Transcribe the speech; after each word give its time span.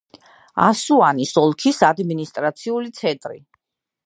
ასუანის 0.67 1.33
ოლქის 1.43 1.83
ადმინისტრაციული 1.91 2.95
ცენტრი. 3.03 3.41